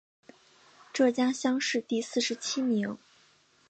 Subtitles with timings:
[0.91, 2.97] 浙江乡试第四十七名。